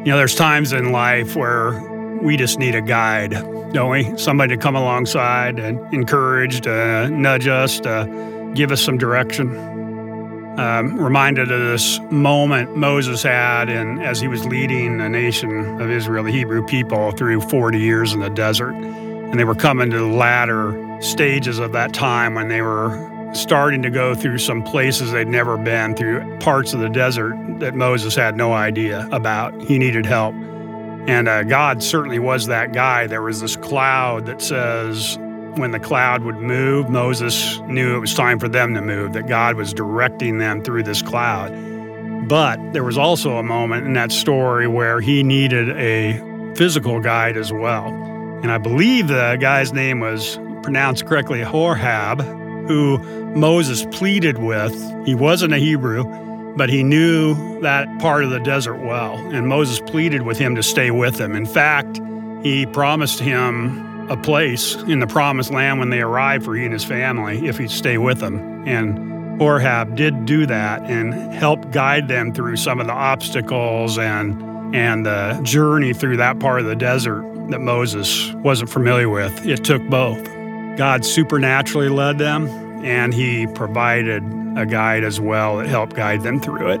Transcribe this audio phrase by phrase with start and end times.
[0.00, 1.78] You know, there's times in life where
[2.22, 3.32] we just need a guide,
[3.72, 4.16] don't we?
[4.16, 9.54] Somebody to come alongside and encourage, to nudge us, to give us some direction.
[10.58, 15.90] Um, reminded of this moment Moses had in, as he was leading the nation of
[15.90, 18.72] Israel, the Hebrew people, through 40 years in the desert.
[18.72, 22.96] And they were coming to the latter stages of that time when they were
[23.32, 27.74] starting to go through some places they'd never been, through parts of the desert that
[27.74, 29.60] Moses had no idea about.
[29.62, 30.34] He needed help.
[30.34, 33.06] And uh, God certainly was that guy.
[33.06, 35.18] There was this cloud that says,
[35.56, 39.26] when the cloud would move, Moses knew it was time for them to move, that
[39.26, 41.52] God was directing them through this cloud.
[42.28, 46.20] But there was also a moment in that story where he needed a
[46.54, 47.88] physical guide as well.
[48.42, 52.39] And I believe the guy's name was pronounced correctly Horab,
[52.70, 52.98] who
[53.34, 54.72] Moses pleaded with.
[55.04, 56.04] He wasn't a Hebrew,
[56.56, 59.16] but he knew that part of the desert well.
[59.32, 61.34] And Moses pleaded with him to stay with him.
[61.34, 62.00] In fact,
[62.44, 66.72] he promised him a place in the promised land when they arrived for he and
[66.72, 68.68] his family if he'd stay with them.
[68.68, 74.48] And Horab did do that and help guide them through some of the obstacles and
[74.76, 79.44] and the journey through that part of the desert that Moses wasn't familiar with.
[79.44, 80.39] It took both.
[80.80, 82.48] God supernaturally led them,
[82.82, 84.22] and He provided
[84.56, 86.80] a guide as well that helped guide them through it.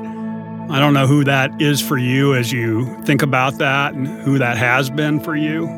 [0.70, 4.38] I don't know who that is for you as you think about that and who
[4.38, 5.68] that has been for you.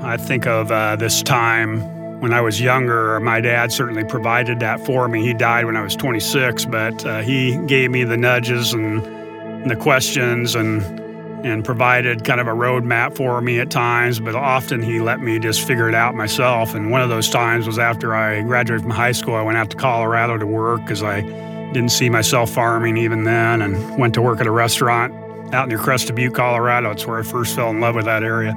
[0.00, 3.18] I think of uh, this time when I was younger.
[3.18, 5.24] My dad certainly provided that for me.
[5.24, 9.68] He died when I was 26, but uh, he gave me the nudges and, and
[9.68, 11.01] the questions and
[11.44, 15.38] and provided kind of a roadmap for me at times, but often he let me
[15.38, 16.74] just figure it out myself.
[16.74, 19.34] And one of those times was after I graduated from high school.
[19.34, 21.20] I went out to Colorado to work because I
[21.72, 25.12] didn't see myself farming even then, and went to work at a restaurant
[25.54, 26.90] out near Crested Butte, Colorado.
[26.90, 28.52] It's where I first fell in love with that area.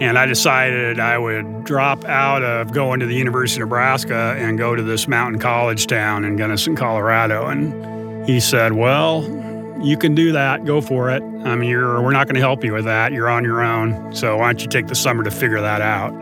[0.00, 4.58] And I decided I would drop out of going to the University of Nebraska and
[4.58, 7.46] go to this mountain college town in Gunnison, Colorado.
[7.46, 9.22] And he said, Well,
[9.84, 10.64] you can do that.
[10.64, 11.22] Go for it.
[11.22, 13.12] I mean, we're not going to help you with that.
[13.12, 14.14] You're on your own.
[14.14, 16.12] So why don't you take the summer to figure that out?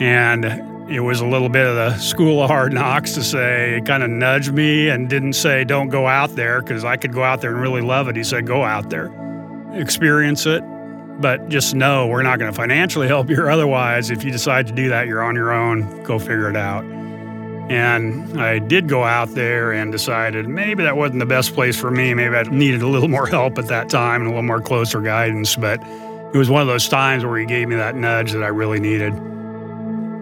[0.00, 0.44] And
[0.90, 4.10] it was a little bit of the school of hard knocks to say, kind of
[4.10, 7.52] nudged me and didn't say, don't go out there because I could go out there
[7.52, 8.16] and really love it.
[8.16, 9.08] He said, go out there,
[9.72, 10.62] experience it,
[11.20, 14.10] but just know we're not going to financially help you or otherwise.
[14.10, 16.02] If you decide to do that, you're on your own.
[16.02, 16.84] Go figure it out.
[17.70, 21.88] And I did go out there and decided maybe that wasn't the best place for
[21.88, 22.12] me.
[22.14, 25.00] Maybe I needed a little more help at that time and a little more closer
[25.00, 25.54] guidance.
[25.54, 28.48] But it was one of those times where he gave me that nudge that I
[28.48, 29.14] really needed.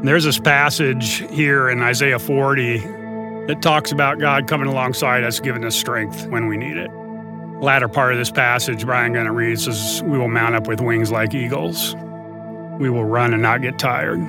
[0.04, 2.81] There's this passage here in Isaiah 40
[3.47, 6.91] that talks about God coming alongside us, giving us strength when we need it.
[7.62, 10.82] Latter part of this passage, Brian going to read says, We will mount up with
[10.82, 11.94] wings like eagles.
[12.78, 14.20] We will run and not get tired.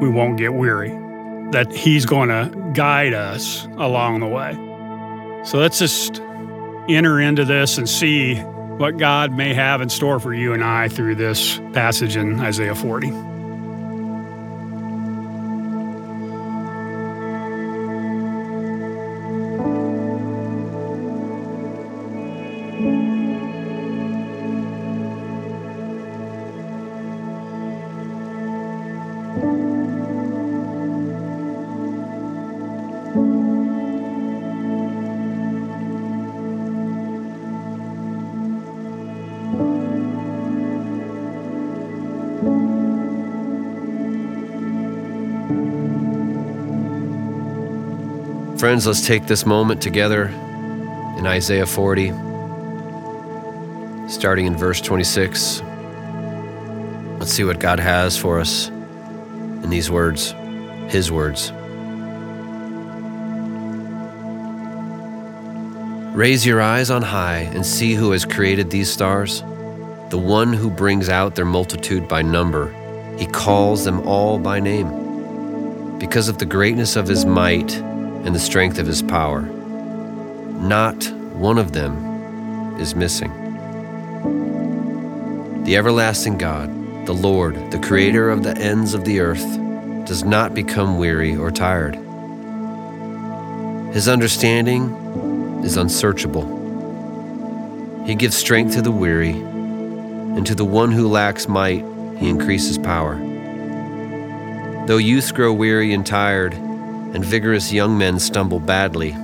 [0.00, 1.05] We won't get weary
[1.52, 4.54] that He's going to guide us along the way.
[5.44, 6.20] So let's just
[6.88, 10.88] enter into this and see what God may have in store for you and I
[10.88, 13.35] through this passage in Isaiah 40.
[48.66, 52.08] Friends, let's take this moment together in Isaiah 40,
[54.08, 55.62] starting in verse 26.
[57.20, 60.32] Let's see what God has for us in these words,
[60.88, 61.52] His words.
[66.16, 69.42] Raise your eyes on high and see who has created these stars,
[70.10, 72.72] the one who brings out their multitude by number.
[73.16, 75.98] He calls them all by name.
[76.00, 77.80] Because of the greatness of his might,
[78.26, 79.42] and the strength of his power.
[79.42, 83.32] Not one of them is missing.
[85.62, 86.68] The everlasting God,
[87.06, 89.46] the Lord, the creator of the ends of the earth,
[90.06, 91.94] does not become weary or tired.
[93.94, 96.44] His understanding is unsearchable.
[98.06, 101.84] He gives strength to the weary, and to the one who lacks might,
[102.16, 103.14] he increases power.
[104.86, 106.54] Though youths grow weary and tired,
[107.16, 109.16] and vigorous young men stumble badly.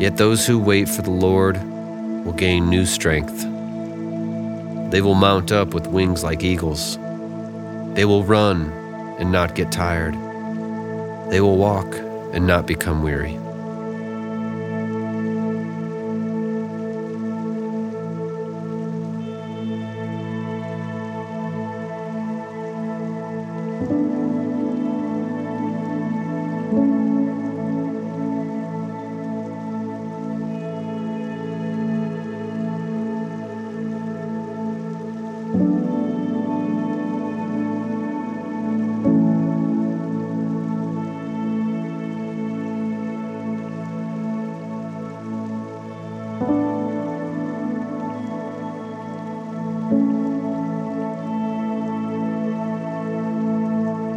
[0.00, 1.56] Yet those who wait for the Lord
[2.24, 3.42] will gain new strength.
[4.92, 6.98] They will mount up with wings like eagles.
[7.94, 8.70] They will run
[9.18, 10.14] and not get tired.
[11.32, 11.96] They will walk
[12.32, 13.41] and not become weary.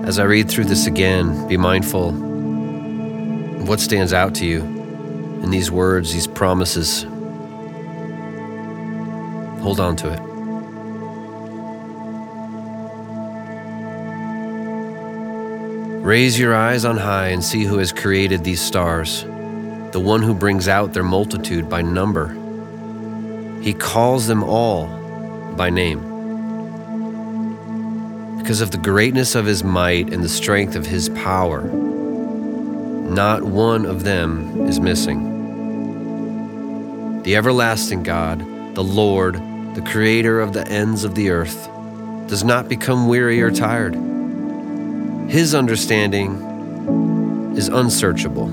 [0.06, 5.50] As I read through this again, be mindful of what stands out to you in
[5.50, 7.08] these words, these promises.
[9.64, 10.20] Hold on to it.
[16.06, 20.36] Raise your eyes on high and see who has created these stars, the one who
[20.36, 22.28] brings out their multitude by number.
[23.64, 24.86] He calls them all
[25.58, 26.15] by name.
[28.46, 33.88] Because of the greatness of his might and the strength of his power, not one
[33.88, 35.24] of them is missing.
[37.24, 38.46] The everlasting God,
[38.76, 39.42] the Lord,
[39.74, 41.68] the creator of the ends of the earth,
[42.28, 43.96] does not become weary or tired.
[45.28, 46.36] His understanding
[47.58, 48.50] is unsearchable.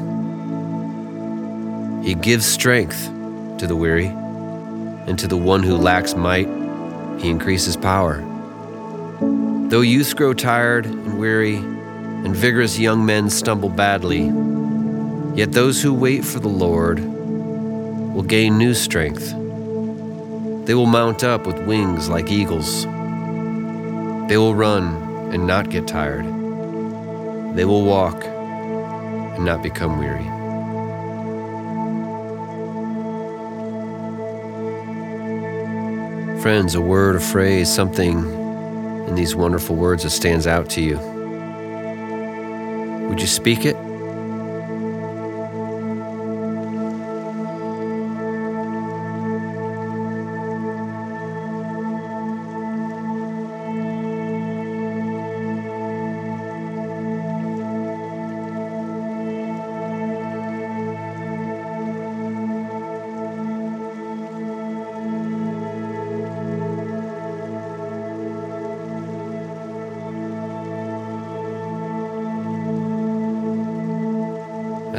[2.03, 3.11] He gives strength
[3.59, 6.49] to the weary, and to the one who lacks might,
[7.21, 8.27] he increases power.
[9.73, 14.25] Though youths grow tired and weary, and vigorous young men stumble badly,
[15.35, 19.31] yet those who wait for the Lord will gain new strength.
[20.67, 22.85] They will mount up with wings like eagles.
[24.29, 26.27] They will run and not get tired.
[27.57, 30.29] They will walk and not become weary.
[36.43, 38.42] Friends, a word, a phrase, something
[39.13, 40.97] in these wonderful words that stands out to you.
[43.09, 43.77] Would you speak it?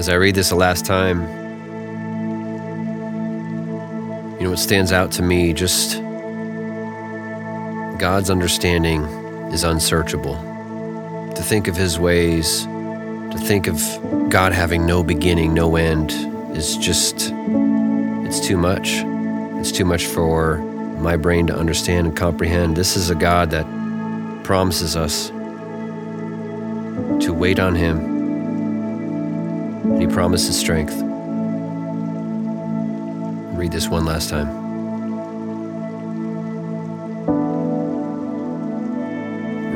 [0.04, 1.22] As I read this the last time,
[4.34, 6.02] you know, what stands out to me just
[8.00, 9.04] God's understanding
[9.54, 10.36] is unsearchable.
[11.36, 13.80] To think of his ways, to think of
[14.30, 16.12] God having no beginning, no end,
[16.54, 17.32] is just,
[18.26, 18.96] it's too much.
[19.62, 20.58] It's too much for
[20.98, 22.76] my brain to understand and comprehend.
[22.76, 23.66] This is a God that
[24.44, 25.30] promises us
[27.24, 28.13] to wait on him
[29.84, 30.94] and he promises strength.
[33.58, 34.64] Read this one last time.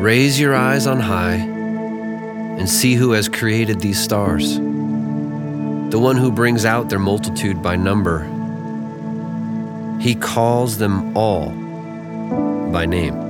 [0.02, 6.32] Raise your eyes on high and see who has created these stars, the one who
[6.32, 8.24] brings out their multitude by number.
[10.00, 11.50] He calls them all
[12.72, 13.26] by name.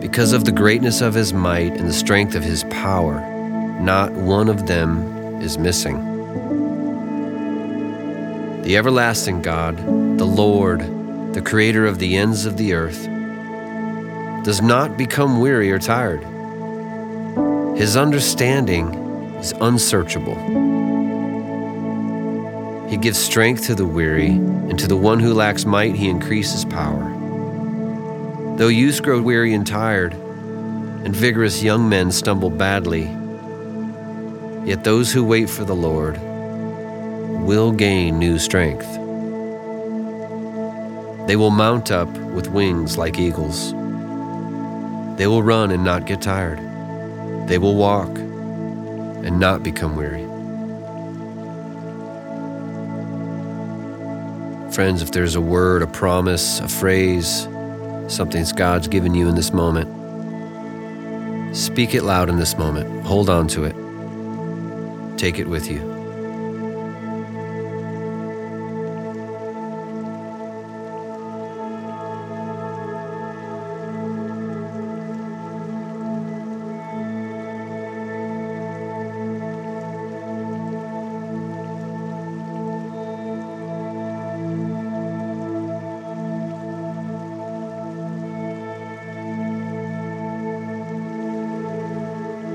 [0.00, 3.35] Because of the greatness of his might and the strength of his power,
[3.80, 6.16] not one of them is missing.
[8.62, 9.76] The everlasting God,
[10.18, 10.80] the Lord,
[11.34, 13.04] the creator of the ends of the earth,
[14.44, 16.22] does not become weary or tired.
[17.76, 18.94] His understanding
[19.36, 20.36] is unsearchable.
[22.88, 26.64] He gives strength to the weary, and to the one who lacks might, he increases
[26.64, 27.12] power.
[28.56, 33.14] Though youths grow weary and tired, and vigorous young men stumble badly,
[34.66, 38.92] Yet those who wait for the Lord will gain new strength.
[41.28, 43.70] They will mount up with wings like eagles.
[45.16, 46.58] They will run and not get tired.
[47.48, 50.24] They will walk and not become weary.
[54.72, 57.46] Friends, if there's a word, a promise, a phrase,
[58.08, 59.86] something God's given you in this moment,
[61.56, 63.06] speak it loud in this moment.
[63.06, 63.85] Hold on to it.
[65.16, 65.80] Take it with you.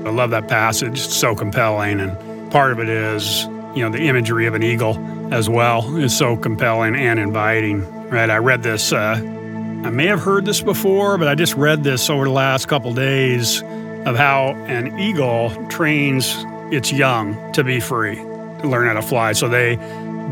[0.04, 1.04] I love that passage.
[1.04, 3.44] It's so compelling and part of it is,
[3.74, 4.98] you know, the imagery of an eagle
[5.32, 7.82] as well is so compelling and inviting.
[8.10, 8.28] Right.
[8.28, 12.10] I read this, uh, I may have heard this before, but I just read this
[12.10, 13.62] over the last couple days
[14.04, 16.36] of how an eagle trains
[16.70, 19.32] its young to be free, to learn how to fly.
[19.32, 19.76] So they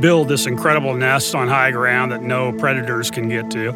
[0.01, 3.71] build this incredible nest on high ground that no predators can get to,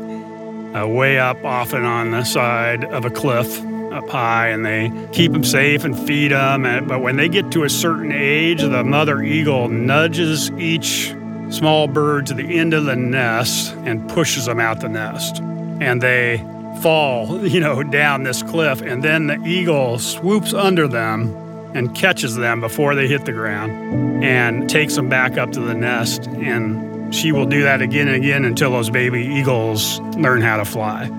[0.74, 3.58] uh, way up, often on the side of a cliff
[3.94, 6.66] up high, and they keep them safe and feed them.
[6.66, 11.14] And, but when they get to a certain age, the mother eagle nudges each
[11.50, 15.38] small bird to the end of the nest and pushes them out the nest.
[15.38, 16.38] And they
[16.82, 21.34] fall, you know, down this cliff, and then the eagle swoops under them
[21.74, 25.74] and catches them before they hit the ground and takes them back up to the
[25.74, 26.26] nest.
[26.26, 30.64] And she will do that again and again until those baby eagles learn how to
[30.64, 31.10] fly.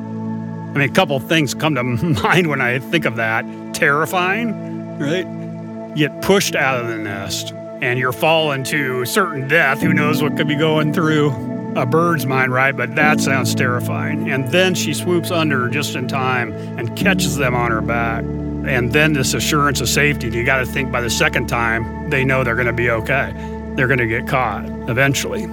[0.76, 1.84] I mean, a couple things come to
[2.24, 3.46] mind when I think of that.
[3.74, 5.96] Terrifying, right?
[5.96, 9.82] Get pushed out of the nest and you're falling to certain death.
[9.82, 11.30] Who knows what could be going through
[11.78, 12.76] a bird's mind, right?
[12.76, 14.30] But that sounds terrifying.
[14.30, 18.92] And then she swoops under just in time and catches them on her back and
[18.92, 20.30] then this assurance of safety.
[20.30, 23.32] You got to think by the second time, they know they're going to be okay.
[23.76, 25.48] They're going to get caught eventually.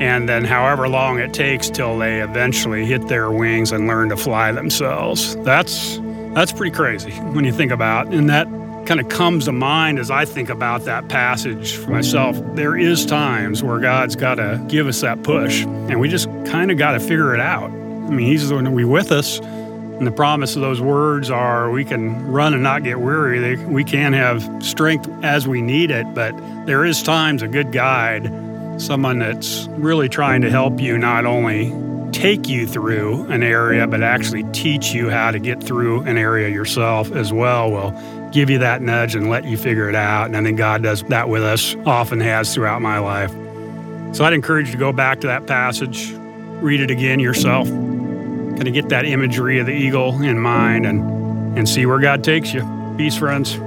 [0.00, 4.16] And then, however long it takes till they eventually hit their wings and learn to
[4.16, 5.36] fly themselves.
[5.36, 5.98] That's
[6.34, 8.08] that's pretty crazy when you think about.
[8.08, 8.46] And that
[8.86, 12.36] kind of comes to mind as I think about that passage for myself.
[12.54, 16.70] There is times where God's got to give us that push, and we just kind
[16.70, 17.70] of got to figure it out.
[17.70, 19.40] I mean, He's going to be with us
[20.02, 23.56] and the promise of those words are we can run and not get weary.
[23.66, 28.24] We can have strength as we need it, but there is times a good guide,
[28.78, 31.72] someone that's really trying to help you not only
[32.12, 36.48] take you through an area, but actually teach you how to get through an area
[36.48, 40.26] yourself as well, will give you that nudge and let you figure it out.
[40.26, 43.30] And I think God does that with us, often has throughout my life.
[44.14, 46.12] So I'd encourage you to go back to that passage,
[46.60, 47.68] read it again yourself
[48.62, 52.22] kind of get that imagery of the eagle in mind and, and see where God
[52.22, 52.62] takes you.
[52.96, 53.58] Peace, friends.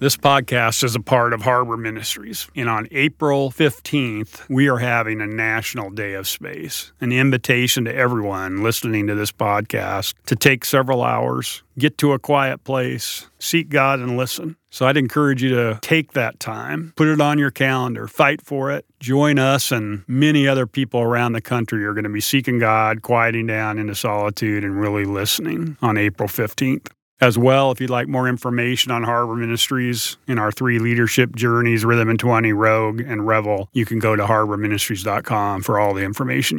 [0.00, 2.48] This podcast is a part of Harbor Ministries.
[2.56, 7.94] And on April 15th, we are having a National Day of Space, an invitation to
[7.94, 13.68] everyone listening to this podcast to take several hours, get to a quiet place, seek
[13.68, 14.56] God, and listen.
[14.70, 18.70] So I'd encourage you to take that time, put it on your calendar, fight for
[18.70, 18.86] it.
[19.00, 23.02] Join us and many other people around the country are going to be seeking God,
[23.02, 26.86] quieting down into solitude, and really listening on April 15th.
[27.22, 31.84] As well, if you'd like more information on Harbor Ministries in our three leadership journeys,
[31.84, 36.58] Rhythm and 20, Rogue, and Revel, you can go to harborministries.com for all the information